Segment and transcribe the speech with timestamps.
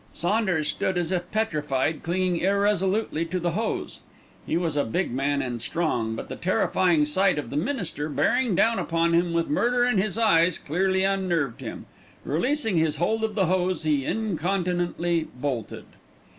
[0.13, 3.99] Saunders stood as if petrified, clinging irresolutely to the hose.
[4.47, 8.55] He was a big man and strong, but the terrifying sight of the minister bearing
[8.55, 11.85] down upon him with murder in his eyes clearly unnerved him.
[12.25, 15.85] Releasing his hold of the hose he incontinently bolted.